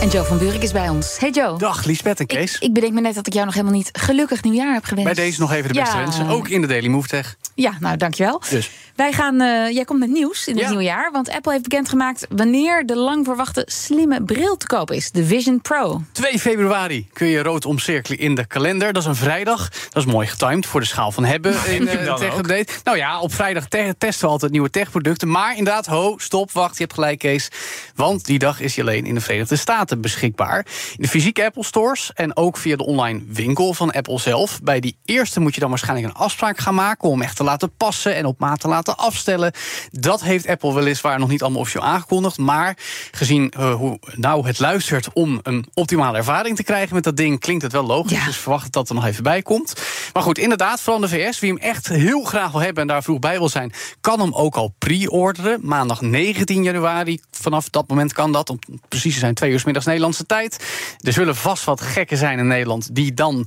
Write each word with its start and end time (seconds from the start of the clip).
En 0.00 0.08
Joe 0.10 0.24
van 0.24 0.38
Buurik 0.38 0.62
is 0.62 0.72
bij 0.72 0.88
ons. 0.88 1.18
Hey 1.18 1.30
Joe. 1.30 1.58
Dag 1.58 1.84
Liesbeth 1.84 2.18
en 2.18 2.24
Ik, 2.28 2.36
Kees. 2.36 2.58
ik 2.58 2.72
bedenk 2.72 2.92
me 2.92 3.00
net 3.00 3.14
dat 3.14 3.26
ik 3.26 3.32
jou 3.32 3.44
nog 3.44 3.54
helemaal 3.54 3.76
niet 3.76 3.88
gelukkig 3.92 4.42
nieuwjaar 4.42 4.72
heb 4.74 4.84
gewenst. 4.84 5.14
Bij 5.14 5.24
deze 5.24 5.40
nog 5.40 5.52
even 5.52 5.72
de 5.72 5.80
beste 5.80 5.96
Ja. 5.96 6.02
wensen. 6.02 6.28
Ook 6.28 6.48
in 6.48 6.60
de 6.60 6.66
Daily 6.66 6.88
Move 6.88 7.08
Tech. 7.08 7.36
Ja, 7.54 7.72
nou 7.80 7.96
dankjewel. 7.96 8.40
Dus. 8.50 8.70
Wij 8.96 9.12
gaan, 9.12 9.40
eh, 9.40 9.70
jij 9.74 9.84
komt 9.84 9.98
met 9.98 10.08
nieuws 10.10 10.46
in 10.46 10.52
het 10.54 10.62
Ja. 10.62 10.68
nieuwe 10.68 10.84
jaar. 10.84 11.10
Want 11.12 11.30
Apple 11.30 11.50
heeft 11.52 11.62
bekendgemaakt 11.64 12.26
wanneer 12.28 12.86
de 12.86 12.96
lang 12.96 13.24
verwachte 13.24 13.62
slimme 13.70 14.22
bril 14.22 14.56
te 14.56 14.66
koop 14.66 14.90
is. 14.90 15.10
De 15.10 15.24
Vision 15.24 15.60
Pro. 15.60 16.02
2 16.12 16.38
februari 16.38 17.08
kun 17.12 17.26
je 17.26 17.42
rood 17.42 17.64
omcirkelen 17.64 18.18
in 18.18 18.34
de 18.34 18.46
kalender. 18.46 18.92
Dat 18.92 19.02
is 19.02 19.08
een 19.08 19.16
vrijdag. 19.16 19.68
Dat 19.68 20.06
is 20.06 20.12
mooi 20.12 20.26
getimed 20.26 20.66
voor 20.66 20.80
de 20.80 20.86
schaal 20.86 21.12
van 21.12 21.24
hebben 21.24 21.52
in 21.66 21.84
je 21.84 21.98
uh, 22.00 22.04
dan 22.04 22.18
Tech? 22.18 22.36
Update. 22.36 22.72
Nou 22.84 22.96
ja, 22.96 23.20
op 23.20 23.34
vrijdag 23.34 23.68
te- 23.68 23.94
testen 23.98 24.24
we 24.26 24.30
altijd 24.32 24.52
nieuwe 24.52 24.70
techproducten. 24.70 25.30
Maar 25.30 25.56
inderdaad, 25.56 25.86
ho, 25.86 26.14
stop, 26.18 26.52
wacht, 26.52 26.76
je 26.76 26.82
hebt 26.82 26.94
gelijk 26.94 27.18
Kees. 27.18 27.48
Want 27.94 28.24
die 28.24 28.38
dag 28.38 28.60
is 28.60 28.74
hij 28.76 28.84
alleen 28.84 29.06
in 29.06 29.14
de 29.14 29.20
Verenigde 29.20 29.56
Staten 29.56 30.00
beschikbaar. 30.00 30.66
In 30.96 31.02
de 31.02 31.08
fysieke 31.08 31.44
Apple 31.44 31.64
stores 31.64 32.10
en 32.14 32.36
ook 32.36 32.56
via 32.56 32.76
de 32.76 32.84
online 32.86 33.22
winkel 33.28 33.74
van 33.74 33.92
Apple 33.92 34.18
zelf. 34.18 34.60
Bij 34.62 34.80
die 34.80 34.96
eerste 35.04 35.40
moet 35.40 35.54
je 35.54 35.60
dan 35.60 35.68
waarschijnlijk 35.70 36.08
een 36.08 36.20
afspraak 36.20 36.58
gaan 36.58 36.74
maken... 36.74 37.08
om 37.08 37.22
echt 37.22 37.36
te 37.36 37.43
laten 37.44 37.76
passen 37.76 38.14
en 38.14 38.26
op 38.26 38.38
maat 38.38 38.60
te 38.60 38.68
laten 38.68 38.96
afstellen. 38.96 39.52
Dat 39.90 40.22
heeft 40.22 40.48
Apple 40.48 40.74
weliswaar 40.74 41.18
nog 41.18 41.28
niet 41.28 41.42
allemaal 41.42 41.60
officieel 41.60 41.84
aangekondigd. 41.84 42.38
Maar 42.38 42.76
gezien 43.10 43.50
eh, 43.50 43.74
hoe 43.74 43.98
nauw 44.14 44.44
het 44.44 44.58
luistert 44.58 45.08
om 45.12 45.40
een 45.42 45.66
optimale 45.74 46.16
ervaring 46.16 46.56
te 46.56 46.62
krijgen 46.64 46.94
met 46.94 47.04
dat 47.04 47.16
ding... 47.16 47.40
klinkt 47.40 47.62
het 47.62 47.72
wel 47.72 47.86
logisch, 47.86 48.18
Ja. 48.18 48.24
dus 48.24 48.36
verwacht 48.36 48.72
dat 48.72 48.84
dat 48.84 48.96
er 48.96 49.02
nog 49.02 49.12
even 49.12 49.22
bij 49.22 49.42
komt. 49.42 49.72
Maar 50.12 50.22
goed, 50.22 50.38
inderdaad, 50.38 50.80
vooral 50.80 51.00
de 51.00 51.08
VS, 51.08 51.38
wie 51.38 51.50
hem 51.52 51.58
echt 51.58 51.88
heel 51.88 52.24
graag 52.24 52.50
wil 52.50 52.60
hebben... 52.60 52.82
en 52.82 52.88
daar 52.88 53.02
vroeg 53.02 53.18
bij 53.18 53.38
wil 53.38 53.48
zijn, 53.48 53.72
kan 54.00 54.20
hem 54.20 54.32
ook 54.32 54.54
al 54.54 54.74
pre-orderen. 54.78 55.58
Maandag 55.62 56.00
19 56.00 56.62
januari, 56.62 57.20
vanaf 57.30 57.70
dat 57.70 57.88
moment 57.88 58.12
kan 58.12 58.32
dat. 58.32 58.50
Om 58.50 58.58
precies 58.88 59.12
te 59.12 59.18
zijn, 59.18 59.34
twee 59.34 59.50
uur 59.50 59.60
's 59.60 59.64
middags 59.64 59.86
Nederlandse 59.86 60.26
tijd. 60.26 60.64
Er 61.00 61.12
zullen 61.12 61.36
vast 61.36 61.64
wat 61.64 61.80
gekken 61.80 62.16
zijn 62.16 62.38
in 62.38 62.46
Nederland... 62.46 62.94
die 62.94 63.14
dan 63.14 63.46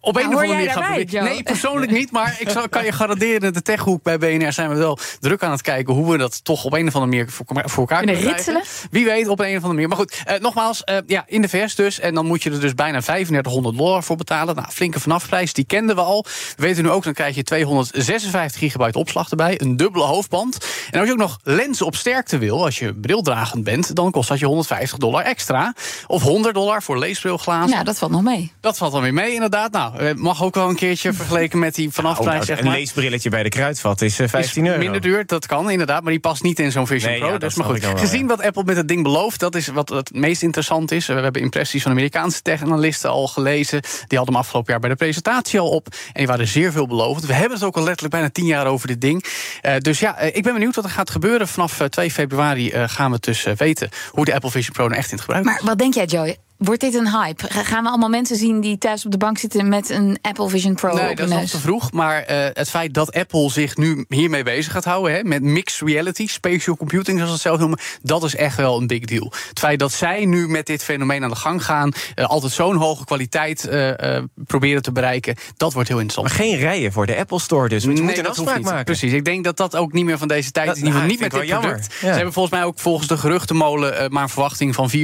op 0.00 0.16
een 0.16 0.22
Nou, 0.22 0.34
of 0.34 0.40
andere 0.40 0.80
manier? 0.80 1.22
Nee, 1.22 1.42
persoonlijk 1.42 1.92
niet, 1.92 2.10
maar 2.10 2.36
ik 2.38 2.48
zal, 2.48 2.68
kan 2.68 2.84
je 2.84 2.92
garanderen... 2.92 3.52
de 3.52 3.62
techhoek 3.62 4.02
bij 4.02 4.18
BNR 4.18 4.52
zijn 4.52 4.68
we 4.68 4.74
wel 4.74 4.98
druk 5.20 5.42
aan 5.42 5.50
het 5.50 5.62
kijken... 5.62 5.94
hoe 5.94 6.10
we 6.10 6.18
dat 6.18 6.44
toch 6.44 6.64
op 6.64 6.72
een 6.72 6.86
of 6.86 6.94
andere 6.94 7.16
manier 7.16 7.30
voor, 7.30 7.46
voor 7.64 7.78
elkaar 7.78 8.04
Kunnen 8.04 8.20
ritselen? 8.20 8.62
Wie 8.90 9.04
weet, 9.04 9.28
op 9.28 9.40
een 9.40 9.46
of 9.46 9.52
andere 9.54 9.72
manier. 9.72 9.88
Maar 9.88 9.96
goed, 9.96 10.22
eh, 10.24 10.40
nogmaals, 10.40 10.84
eh, 10.84 10.96
ja, 11.06 11.24
in 11.26 11.42
de 11.42 11.48
VS 11.48 11.74
dus. 11.74 12.00
En 12.00 12.14
dan 12.14 12.26
moet 12.26 12.42
je 12.42 12.50
er 12.50 12.60
dus 12.60 12.74
bijna 12.74 13.00
3500 13.00 13.76
dollar 13.76 14.02
voor 14.02 14.16
betalen. 14.16 14.54
Nou, 14.56 14.68
flinke 14.70 15.00
vanafprijs, 15.00 15.52
die 15.52 15.64
kenden 15.64 15.96
we 15.96 16.02
al. 16.02 16.24
We 16.56 16.62
weten 16.62 16.82
nu 16.82 16.90
ook, 16.90 17.04
dan 17.04 17.12
krijg 17.12 17.34
je 17.34 17.42
256 17.42 18.60
gigabyte 18.60 18.98
opslag 18.98 19.30
erbij. 19.30 19.60
Een 19.60 19.76
dubbele 19.76 20.04
hoofdband. 20.04 20.66
En 20.90 20.98
als 20.98 21.08
je 21.08 21.14
ook 21.14 21.20
nog 21.20 21.38
lenzen 21.42 21.86
op 21.86 21.96
sterkte 21.96 22.38
wil, 22.38 22.64
als 22.64 22.78
je 22.78 22.94
brildragend 22.94 23.64
bent... 23.64 23.94
dan 23.94 24.10
kost 24.10 24.28
dat 24.28 24.38
je 24.38 24.46
150 24.46 24.98
dollar 24.98 25.24
extra. 25.24 25.74
Of 26.06 26.22
100 26.22 26.54
dollar 26.54 26.82
voor 26.82 26.98
leesbrilglazen. 26.98 27.70
Nou, 27.70 27.84
dat 27.84 27.98
valt 27.98 28.10
nog 28.12 28.22
mee. 28.22 28.52
Dat 28.60 28.76
valt 28.76 28.92
dan 28.92 29.02
weer 29.02 29.14
mee, 29.14 29.34
inderdaad. 29.34 29.67
Nou, 29.70 29.96
eh, 29.98 30.14
mag 30.14 30.42
ook 30.42 30.54
wel 30.54 30.68
een 30.68 30.74
keertje 30.76 31.12
vergeleken 31.12 31.58
met 31.58 31.74
die 31.74 31.90
vanafprijs, 31.90 32.40
Oh, 32.40 32.46
zeg 32.46 32.58
een 32.58 32.64
maar. 32.64 32.74
leesbrilletje 32.74 33.30
bij 33.30 33.42
de 33.42 33.48
kruidvat 33.48 34.00
is 34.00 34.18
eh, 34.18 34.28
15 34.28 34.62
is 34.64 34.68
euro. 34.68 34.82
minder 34.82 35.00
duur, 35.00 35.26
dat 35.26 35.46
kan 35.46 35.70
inderdaad, 35.70 36.02
maar 36.02 36.12
die 36.12 36.20
past 36.20 36.42
niet 36.42 36.58
in 36.58 36.72
zo'n 36.72 36.86
Vision 36.86 37.10
Nee, 37.10 37.18
Pro. 37.20 37.26
ja, 37.28 37.32
dat 37.38 37.40
dus 37.40 37.54
maar 37.54 37.66
goed, 37.66 37.80
wel, 37.80 37.96
gezien 37.96 38.20
ja. 38.20 38.26
wat 38.26 38.42
Apple 38.42 38.62
met 38.64 38.76
het 38.76 38.88
ding 38.88 39.02
belooft, 39.02 39.40
dat 39.40 39.54
is 39.54 39.66
wat 39.66 39.88
het 39.88 40.14
meest 40.14 40.42
interessant 40.42 40.90
is. 40.92 41.06
We 41.06 41.12
hebben 41.12 41.42
impressies 41.42 41.82
van 41.82 41.90
Amerikaanse 41.92 42.42
tech-analisten 42.42 43.10
al 43.10 43.26
gelezen. 43.28 43.80
Die 43.80 44.18
hadden 44.18 44.34
hem 44.34 44.36
afgelopen 44.42 44.70
jaar 44.72 44.80
bij 44.80 44.90
de 44.90 44.96
presentatie 44.96 45.60
al 45.60 45.68
op. 45.70 45.86
En 45.86 46.12
die 46.14 46.26
waren 46.26 46.48
zeer 46.48 46.72
veelbelovend. 46.72 47.26
We 47.26 47.32
hebben 47.32 47.52
het 47.58 47.66
ook 47.66 47.76
al 47.76 47.82
letterlijk 47.82 48.14
bijna 48.14 48.30
tien 48.30 48.46
jaar 48.46 48.66
over 48.66 48.86
dit 48.86 49.00
ding. 49.00 49.24
Eh, 49.60 49.76
dus 49.78 49.98
ja, 50.00 50.16
eh, 50.18 50.36
ik 50.36 50.42
ben 50.42 50.52
benieuwd 50.52 50.74
wat 50.74 50.84
er 50.84 50.90
gaat 50.90 51.10
gebeuren. 51.10 51.48
Vanaf 51.48 51.80
eh, 51.80 51.86
2 51.86 52.10
februari 52.10 52.70
eh, 52.70 52.84
gaan 52.88 53.10
we 53.10 53.16
dus 53.20 53.44
eh, 53.44 53.54
weten 53.56 53.88
hoe 54.10 54.24
de 54.24 54.34
Apple 54.34 54.50
Vision 54.50 54.72
Pro 54.72 54.84
nou 54.86 54.96
echt 54.98 55.10
in 55.10 55.16
het 55.16 55.24
gebruik 55.24 55.44
is. 55.44 55.50
Maar 55.52 55.60
wat 55.64 55.78
denk 55.78 55.94
jij, 55.94 56.04
Joe? 56.04 56.36
Wordt 56.58 56.80
dit 56.80 56.94
een 56.94 57.08
hype? 57.10 57.46
Ga- 57.48 57.62
Gaan 57.64 57.82
we 57.82 57.88
allemaal 57.88 58.08
mensen 58.08 58.36
zien 58.36 58.60
die 58.60 58.78
thuis 58.78 59.04
op 59.04 59.10
de 59.12 59.18
bank 59.18 59.38
zitten 59.38 59.68
met 59.68 59.90
een 59.90 60.18
Apple 60.22 60.48
Vision 60.48 60.74
Pro 60.74 60.94
Nee, 60.94 61.10
op 61.10 61.16
dat 61.16 61.28
is 61.28 61.34
nog 61.34 61.44
te 61.44 61.58
vroeg. 61.58 61.92
Maar 61.92 62.22
eh, 62.22 62.36
het 62.52 62.70
feit 62.70 62.94
dat 62.94 63.12
Apple 63.12 63.50
zich 63.50 63.76
nu 63.76 64.04
hiermee 64.08 64.42
bezig 64.42 64.72
gaat 64.72 64.84
houden... 64.84 65.12
Hè, 65.14 65.22
met 65.24 65.42
mixed 65.42 65.88
reality, 65.88 66.26
spatial 66.26 66.76
computing, 66.76 67.16
zoals 67.18 67.26
ze 67.28 67.32
het 67.32 67.42
zelf 67.42 67.58
noemen... 67.58 67.78
dat 68.02 68.22
is 68.24 68.34
echt 68.36 68.56
wel 68.56 68.80
een 68.80 68.86
big 68.86 69.04
deal. 69.04 69.32
Het 69.48 69.58
feit 69.58 69.78
dat 69.78 69.92
zij 69.92 70.24
nu 70.24 70.48
met 70.48 70.66
dit 70.66 70.84
fenomeen 70.84 71.22
aan 71.22 71.30
de 71.30 71.36
gang 71.36 71.64
gaan... 71.64 71.92
eh, 72.14 72.24
altijd 72.24 72.52
zo'n 72.52 72.76
hoge 72.76 73.04
kwaliteit 73.04 73.64
eh, 73.68 74.16
eh, 74.16 74.24
proberen 74.34 74.82
te 74.82 74.92
bereiken... 74.92 75.34
dat 75.56 75.72
wordt 75.72 75.88
heel 75.88 76.00
interessant. 76.00 76.38
Maar 76.38 76.46
geen 76.46 76.58
rijen 76.58 76.92
voor 76.92 77.06
de 77.06 77.16
Apple 77.16 77.40
Store 77.40 77.68
dus. 77.68 77.84
Want 77.84 77.98
je 77.98 78.04
Nee, 78.04 78.14
moet 78.16 78.24
een 78.24 78.30
afspraak 78.30 78.62
maken. 78.62 78.84
Precies, 78.84 79.12
ik 79.12 79.24
denk 79.24 79.44
dat 79.44 79.56
dat 79.56 79.76
ook 79.76 79.92
niet 79.92 80.04
meer 80.04 80.18
van 80.18 80.28
deze 80.28 80.50
tijd 80.50 80.66
Dat- 80.66 80.76
is. 80.76 80.82
In 80.82 80.86
ieder 80.88 81.00
geval 81.00 81.16
ah, 81.16 81.22
niet 81.22 81.32
met 81.32 81.40
dit 81.48 81.58
product. 81.60 81.92
Ja. 81.92 81.98
Ze 81.98 82.06
hebben 82.14 82.32
volgens 82.32 82.54
mij 82.54 82.64
ook 82.64 82.78
volgens 82.78 83.08
de 83.08 83.16
geruchtenmolen... 83.16 83.98
eh, 83.98 84.08
maar 84.08 84.22
een 84.22 84.28
verwachting 84.28 84.74
van 84.74 84.90
400.000 84.90 84.98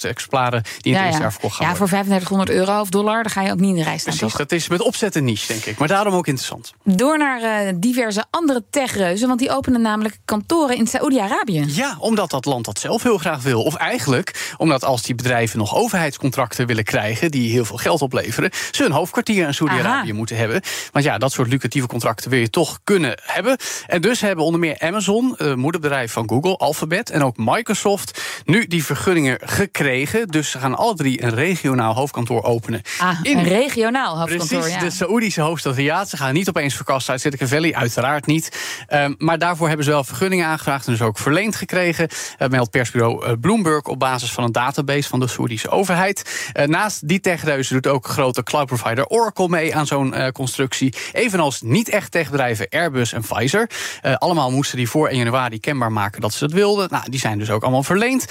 exemplaren... 0.00 0.62
die 0.78 0.89
verkocht 0.96 1.56
gaan 1.56 1.66
ja, 1.66 1.76
worden. 1.76 1.76
voor 1.76 1.88
3500 1.88 2.50
euro 2.50 2.80
of 2.80 2.88
dollar, 2.88 3.22
dan 3.22 3.32
ga 3.32 3.42
je 3.42 3.52
ook 3.52 3.60
niet 3.60 3.70
in 3.70 3.76
de 3.76 3.82
rij 3.82 3.98
staan, 3.98 4.16
Precies, 4.16 4.36
toch? 4.36 4.46
dat 4.46 4.52
is 4.52 4.68
met 4.68 4.80
opzet 4.80 5.14
een 5.14 5.24
niche, 5.24 5.46
denk 5.46 5.64
ik. 5.64 5.78
Maar 5.78 5.88
daarom 5.88 6.14
ook 6.14 6.26
interessant. 6.26 6.72
Door 6.84 7.18
naar 7.18 7.42
eh, 7.42 7.74
diverse 7.76 8.24
andere 8.30 8.64
techreuzen, 8.70 9.28
want 9.28 9.40
die 9.40 9.50
openen 9.50 9.80
namelijk 9.80 10.18
kantoren 10.24 10.76
in 10.76 10.86
Saoedi-Arabië. 10.86 11.64
Ja, 11.68 11.96
omdat 11.98 12.30
dat 12.30 12.44
land 12.44 12.64
dat 12.64 12.78
zelf 12.78 13.02
heel 13.02 13.18
graag 13.18 13.42
wil. 13.42 13.62
Of 13.62 13.74
eigenlijk 13.74 14.54
omdat 14.56 14.84
als 14.84 15.02
die 15.02 15.14
bedrijven 15.14 15.58
nog 15.58 15.74
overheidscontracten 15.74 16.66
willen 16.66 16.84
krijgen... 16.84 17.30
die 17.30 17.50
heel 17.50 17.64
veel 17.64 17.76
geld 17.76 18.02
opleveren... 18.02 18.50
ze 18.70 18.84
een 18.84 18.92
hoofdkwartier 18.92 19.46
in 19.46 19.54
Saudi-Arabië 19.54 20.08
Aha. 20.08 20.16
moeten 20.18 20.36
hebben. 20.36 20.62
Want 20.92 21.04
ja, 21.04 21.18
dat 21.18 21.32
soort 21.32 21.48
lucratieve 21.48 21.86
contracten 21.86 22.30
wil 22.30 22.40
je 22.40 22.50
toch 22.50 22.80
kunnen 22.84 23.18
hebben. 23.22 23.56
En 23.86 24.00
dus 24.00 24.20
hebben 24.20 24.44
onder 24.44 24.60
meer 24.60 24.78
Amazon, 24.78 25.34
het 25.36 25.56
moederbedrijf 25.56 26.12
van 26.12 26.28
Google, 26.28 26.56
Alphabet... 26.56 27.10
en 27.10 27.22
ook 27.22 27.36
Microsoft 27.36 28.22
nu 28.44 28.66
die 28.66 28.84
vergunningen 28.84 29.38
gekregen. 29.42 30.28
Dus 30.28 30.50
ze 30.50 30.58
gaan 30.58 30.74
alle 30.80 30.94
drie 30.94 31.22
een 31.22 31.34
regionaal 31.34 31.94
hoofdkantoor 31.94 32.42
openen. 32.42 32.82
Ah, 32.98 33.18
in 33.22 33.38
een 33.38 33.44
regionaal 33.44 34.18
hoofdkantoor, 34.18 34.58
Precies, 34.58 34.74
ja. 34.74 34.80
de 34.80 34.90
Saoedische 34.90 35.40
hoofdstad 35.40 35.74
Riyadh. 35.74 36.10
Ze 36.10 36.16
gaan 36.16 36.34
niet 36.34 36.48
opeens 36.48 36.74
verkassen 36.74 37.12
uit 37.12 37.20
Silicon 37.20 37.48
Valley, 37.48 37.74
uiteraard 37.74 38.26
niet. 38.26 38.58
Ehm, 38.86 39.14
maar 39.18 39.38
daarvoor 39.38 39.66
hebben 39.66 39.84
ze 39.84 39.90
wel 39.90 40.04
vergunningen 40.04 40.46
aangevraagd 40.46 40.86
en 40.86 40.92
dus 40.92 41.02
ook 41.02 41.18
verleend 41.18 41.56
gekregen. 41.56 42.08
Uh, 42.38 42.48
meldt 42.48 42.70
persbureau 42.70 43.26
eh, 43.26 43.32
Bloomberg 43.40 43.82
op 43.82 43.98
basis 43.98 44.32
van 44.32 44.44
een 44.44 44.52
database 44.52 45.08
van 45.08 45.20
de 45.20 45.28
Saoedische 45.28 45.68
overheid. 45.68 46.48
Eh, 46.52 46.66
naast 46.66 47.08
die 47.08 47.20
techreuzen 47.20 47.74
doet 47.74 47.92
ook 47.92 48.06
grote 48.06 48.42
cloud 48.42 48.66
provider 48.66 49.06
Oracle 49.06 49.48
mee 49.48 49.76
aan 49.76 49.86
zo'n 49.86 50.14
eh, 50.14 50.32
constructie. 50.32 50.94
Evenals 51.12 51.60
niet-echt 51.62 52.10
techbedrijven 52.10 52.68
Airbus 52.68 53.12
en 53.12 53.22
Pfizer. 53.22 53.70
Eh, 54.02 54.14
allemaal 54.14 54.50
moesten 54.50 54.76
die 54.76 54.88
voor 54.88 55.08
1 55.08 55.18
januari 55.18 55.60
kenbaar 55.60 55.92
maken 55.92 56.20
dat 56.20 56.32
ze 56.32 56.44
het 56.44 56.52
wilden. 56.52 56.88
Nou, 56.90 57.10
die 57.10 57.20
zijn 57.20 57.38
dus 57.38 57.50
ook 57.50 57.62
allemaal 57.62 57.82
verleend. 57.82 58.26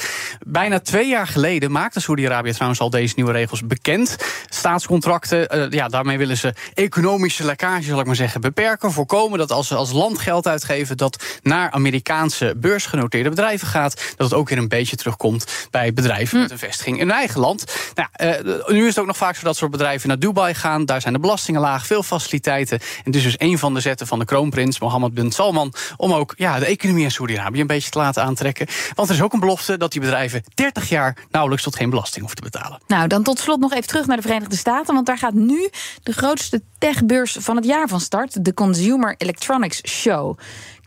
Bijna 0.47 0.79
twee 0.79 1.07
jaar 1.07 1.27
geleden 1.27 1.71
maakte 1.71 1.99
Saudi-Arabië 1.99 2.38
trouwens 2.47 2.79
al 2.79 2.89
deze 2.89 3.13
nieuwe 3.15 3.31
regels 3.31 3.65
bekend. 3.65 4.15
Staatscontracten, 4.49 5.49
eh, 5.49 5.69
ja, 5.69 5.87
daarmee 5.87 6.17
willen 6.17 6.37
ze 6.37 6.53
economische 6.73 7.43
lekkage, 7.43 7.83
zal 7.83 7.99
ik 7.99 8.05
maar 8.05 8.15
zeggen, 8.15 8.41
beperken. 8.41 8.91
Voorkomen 8.91 9.39
dat 9.39 9.51
als 9.51 9.67
ze 9.67 9.75
als 9.75 9.91
land 9.91 10.19
geld 10.19 10.47
uitgeven, 10.47 10.97
dat 10.97 11.39
naar 11.43 11.71
Amerikaanse 11.71 12.53
beursgenoteerde 12.57 13.29
bedrijven 13.29 13.67
gaat. 13.67 14.13
Dat 14.17 14.29
het 14.29 14.39
ook 14.39 14.49
weer 14.49 14.57
een 14.57 14.67
beetje 14.67 14.95
terugkomt 14.95 15.67
bij 15.71 15.93
bedrijven 15.93 16.39
met 16.39 16.51
een 16.51 16.57
vestiging 16.57 16.99
in 16.99 17.07
hun 17.07 17.17
eigen 17.17 17.39
land. 17.39 17.63
Nou, 17.95 18.09
eh, 18.11 18.73
nu 18.73 18.81
is 18.81 18.87
het 18.87 18.99
ook 18.99 19.05
nog 19.05 19.17
vaak 19.17 19.35
zo 19.35 19.43
dat 19.43 19.57
soort 19.57 19.71
bedrijven 19.71 20.07
naar 20.07 20.19
Dubai 20.19 20.53
gaan. 20.53 20.85
Daar 20.85 21.01
zijn 21.01 21.13
de 21.13 21.19
belastingen 21.19 21.61
laag, 21.61 21.85
veel 21.85 22.03
faciliteiten. 22.03 22.79
En 22.79 23.03
het 23.03 23.15
is 23.15 23.23
dus 23.23 23.35
een 23.37 23.57
van 23.57 23.73
de 23.73 23.79
zetten 23.79 24.07
van 24.07 24.19
de 24.19 24.25
kroonprins 24.25 24.79
Mohammed 24.79 25.13
bin 25.13 25.31
Salman 25.31 25.73
om 25.97 26.13
ook 26.13 26.33
ja, 26.37 26.59
de 26.59 26.65
economie 26.65 27.03
in 27.03 27.11
Saudi-Arabië 27.11 27.61
een 27.61 27.67
beetje 27.67 27.89
te 27.89 27.97
laten 27.97 28.23
aantrekken. 28.23 28.67
Want 28.95 29.09
er 29.09 29.15
is 29.15 29.21
ook 29.21 29.33
een 29.33 29.39
belofte 29.39 29.77
dat 29.77 29.91
die 29.91 30.01
bedrijven 30.01 30.43
30 30.53 30.89
jaar 30.89 31.17
nauwelijks 31.31 31.63
tot 31.63 31.75
geen 31.75 31.89
belasting 31.89 32.25
te 32.35 32.41
betalen. 32.41 32.79
Nou, 32.87 33.07
dan 33.07 33.23
tot 33.23 33.39
slot 33.39 33.59
nog 33.59 33.73
even 33.73 33.87
terug 33.87 34.05
naar 34.05 34.15
de 34.15 34.21
Verenigde 34.21 34.55
Staten. 34.55 34.93
Want 34.93 35.05
daar 35.05 35.17
gaat 35.17 35.33
nu 35.33 35.69
de 36.03 36.13
grootste 36.13 36.61
techbeurs 36.77 37.37
van 37.39 37.55
het 37.55 37.65
jaar 37.65 37.87
van 37.87 37.99
start. 37.99 38.45
De 38.45 38.53
Consumer 38.53 39.15
Electronics 39.17 39.81
Show. 39.87 40.37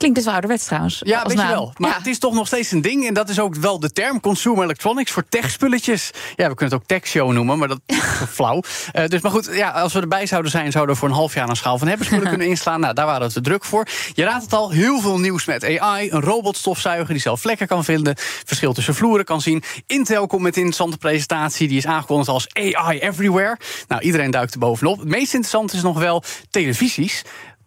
Klinkt 0.03 0.21
best 0.21 0.31
wel 0.33 0.35
ouderwets 0.41 0.67
trouwens. 0.69 1.01
Ja, 1.05 1.23
weet 1.27 1.41
je 1.41 1.47
wel. 1.47 1.73
Maar 1.77 1.91
Ja. 1.91 1.97
het 1.97 2.07
is 2.07 2.19
toch 2.19 2.35
nog 2.35 2.47
steeds 2.47 2.71
een 2.71 2.81
ding. 2.81 3.07
En 3.07 3.15
dat 3.15 3.29
is 3.29 3.41
ook 3.41 3.55
wel 3.55 3.81
de 3.81 3.91
term 3.93 4.21
consumer 4.21 4.65
electronics 4.65 5.11
voor 5.11 5.25
techspulletjes. 5.29 6.11
Ja, 6.37 6.49
we 6.49 6.55
kunnen 6.55 6.75
het 6.75 6.75
ook 6.75 6.87
techshow 6.87 7.33
noemen, 7.33 7.59
maar 7.59 7.69
dat 7.69 7.81
is 7.87 7.99
flauw. 8.29 8.61
Eh, 8.93 9.07
dus 9.07 9.21
maar 9.21 9.31
goed, 9.31 9.49
ja, 9.53 9.71
als 9.71 9.93
we 9.93 10.01
erbij 10.01 10.27
zouden 10.27 10.51
zijn, 10.51 10.73
zouden 10.73 10.95
we 10.95 11.01
voor 11.01 11.09
een 11.09 11.15
half 11.15 11.35
jaar 11.35 11.49
een 11.49 11.57
schaal 11.57 11.79
van 11.79 11.89
hebbenspullen 11.89 12.29
kunnen 12.35 12.47
inslaan. 12.47 12.81
Nou, 12.81 12.95
daar 12.95 13.07
waren 13.07 13.27
we 13.27 13.33
te 13.33 13.41
druk 13.41 13.65
voor. 13.65 13.87
Je 14.15 14.25
raadt 14.25 14.43
het 14.43 14.53
al, 14.53 14.71
heel 14.71 15.01
veel 15.01 15.19
nieuws 15.19 15.45
met 15.45 15.79
AI. 15.79 16.11
Een 16.11 16.21
robotstofzuiger 16.21 17.13
die 17.13 17.23
zelf 17.23 17.41
vlekken 17.41 17.67
kan 17.67 17.85
vinden. 17.85 18.15
Verschil 18.45 18.73
tussen 18.73 18.95
vloeren 18.95 19.25
kan 19.25 19.41
zien. 19.41 19.63
Intel 19.87 20.27
komt 20.27 20.43
met 20.43 20.53
een 20.57 20.63
interessante 20.63 20.99
presentatie. 20.99 21.69
Die 21.69 21.77
is 21.77 21.87
aangekondigd 21.87 22.29
als 22.29 22.47
AI 22.53 22.99
Everywhere. 22.99 23.57
Nou, 23.89 24.03
iedereen 24.03 24.31
duikt 24.31 24.53
er 24.53 24.59
bovenop. 24.59 24.99
Het 24.99 25.09
meest 25.09 25.35
interessante 25.35 25.77
is 25.77 25.83
nog 25.83 25.99
wel 25.99 26.23
televisies. 26.51 27.23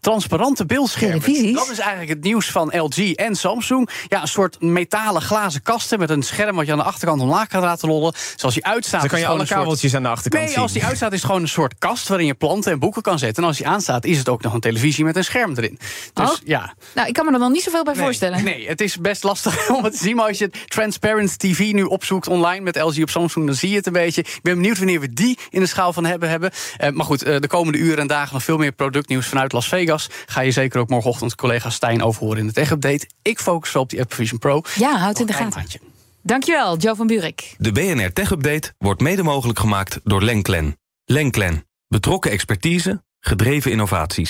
Transparante 0.09 0.65
beeldschermen. 0.65 1.21
Televisies? 1.21 1.55
Dat 1.55 1.69
is 1.69 1.79
eigenlijk 1.79 2.09
het 2.09 2.23
nieuws 2.23 2.51
van 2.51 2.71
LG 2.79 2.97
en 3.11 3.35
Samsung. 3.35 3.89
Ja, 4.07 4.21
een 4.21 4.27
soort 4.27 4.61
metalen 4.61 5.21
glazen 5.21 5.61
kasten 5.61 5.99
met 5.99 6.09
een 6.09 6.23
scherm 6.23 6.55
wat 6.55 6.65
je 6.65 6.71
aan 6.71 6.77
de 6.77 6.83
achterkant 6.83 7.21
omlaag 7.21 7.47
kan 7.47 7.61
laten 7.61 7.89
rollen. 7.89 8.13
Zoals 8.35 8.53
die 8.53 8.65
uitstaat. 8.65 8.99
Dan 8.99 9.09
kan 9.09 9.19
je 9.19 9.27
alle 9.27 9.37
soort- 9.37 9.49
kabeltjes 9.49 9.95
aan 9.95 10.03
de 10.03 10.09
achterkant 10.09 10.43
Nee, 10.43 10.53
zien. 10.53 10.61
als 10.61 10.71
die 10.71 10.85
uitstaat 10.85 11.11
is 11.11 11.17
het 11.17 11.25
gewoon 11.25 11.41
een 11.41 11.47
soort 11.47 11.75
kast 11.79 12.07
waarin 12.07 12.25
je 12.27 12.33
planten 12.33 12.71
en 12.71 12.79
boeken 12.79 13.01
kan 13.01 13.19
zetten. 13.19 13.43
En 13.43 13.49
als 13.49 13.57
die 13.57 13.67
aanstaat, 13.67 14.05
is 14.05 14.17
het 14.17 14.29
ook 14.29 14.41
nog 14.41 14.53
een 14.53 14.59
televisie 14.59 15.03
met 15.05 15.15
een 15.15 15.23
scherm 15.23 15.53
erin. 15.55 15.79
Dus 16.13 16.29
Oh. 16.29 16.35
ja. 16.43 16.73
Nou, 16.95 17.07
ik 17.07 17.13
kan 17.13 17.25
me 17.25 17.31
er 17.31 17.39
nog 17.39 17.51
niet 17.51 17.63
zoveel 17.63 17.83
bij 17.83 17.93
Nee, 17.93 18.03
voorstellen. 18.03 18.43
Nee, 18.43 18.67
het 18.67 18.81
is 18.81 18.97
best 18.97 19.23
lastig 19.23 19.69
om 19.75 19.83
het 19.83 19.93
te 19.93 19.99
zien. 20.03 20.15
Maar 20.15 20.27
als 20.27 20.37
je 20.37 20.49
Transparent 20.67 21.39
TV 21.39 21.71
nu 21.71 21.83
opzoekt 21.83 22.27
online 22.27 22.61
met 22.63 22.75
LG 22.81 23.01
op 23.01 23.09
Samsung, 23.09 23.45
dan 23.45 23.55
zie 23.55 23.69
je 23.69 23.75
het 23.75 23.85
een 23.87 23.93
beetje. 23.93 24.21
Ik 24.21 24.39
ben 24.41 24.55
benieuwd 24.55 24.77
wanneer 24.77 24.99
we 24.99 25.13
die 25.13 25.37
in 25.49 25.59
de 25.59 25.67
schaal 25.67 25.93
van 25.93 26.05
hebben. 26.05 26.29
hebben. 26.29 26.51
Eh, 26.77 26.89
maar 26.91 27.05
goed, 27.05 27.23
eh, 27.23 27.39
de 27.39 27.47
komende 27.47 27.77
uren 27.79 27.97
en 27.99 28.07
dagen 28.07 28.33
nog 28.33 28.43
veel 28.43 28.57
meer 28.57 28.71
productnieuws 28.71 29.27
vanuit 29.27 29.51
Las 29.51 29.67
Vegas. 29.67 29.93
Ga 30.25 30.41
je 30.41 30.51
zeker 30.51 30.79
ook 30.79 30.89
morgenochtend 30.89 31.35
collega 31.35 31.69
Stijn 31.69 32.03
over 32.03 32.23
horen 32.23 32.37
in 32.37 32.47
de 32.47 32.53
tech-update. 32.53 33.09
Ik 33.21 33.39
focus 33.39 33.71
wel 33.71 33.81
op 33.81 33.89
die 33.89 33.99
Apple 33.99 34.15
Vision 34.15 34.39
Pro. 34.39 34.61
Ja, 34.75 34.97
houd 34.97 35.09
het 35.09 35.19
in 35.19 35.25
de 35.25 35.33
gaten. 35.33 35.81
Dankjewel, 36.21 36.77
Joe 36.77 36.95
van 36.95 37.07
Buurik. 37.07 37.55
De 37.57 37.71
BNR 37.71 38.13
Tech 38.13 38.31
Update 38.31 38.73
wordt 38.77 39.01
mede 39.01 39.23
mogelijk 39.23 39.59
gemaakt 39.59 39.99
door 40.03 40.21
Lenklen. 40.21 40.77
Lenklen. 41.05 41.65
Betrokken 41.87 42.31
expertise, 42.31 43.03
gedreven 43.19 43.71
innovaties. 43.71 44.29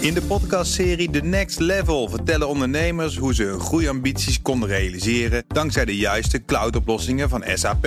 In 0.00 0.14
de 0.14 0.22
podcastserie 0.22 1.10
The 1.10 1.20
Next 1.20 1.58
Level 1.58 2.08
vertellen 2.08 2.48
ondernemers 2.48 3.16
hoe 3.16 3.34
ze 3.34 3.42
hun 3.42 3.60
groeiambities 3.60 4.42
konden 4.42 4.68
realiseren 4.68 5.44
dankzij 5.48 5.84
de 5.84 5.96
juiste 5.96 6.44
cloudoplossingen 6.44 7.28
van 7.28 7.44
SAP. 7.54 7.86